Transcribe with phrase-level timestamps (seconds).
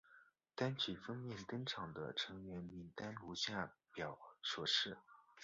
[0.55, 4.97] 单曲封面登场的成员名单如下表所示。